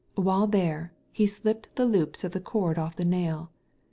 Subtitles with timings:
[0.15, 3.51] While there, he slipped the loops of the cord off the nail.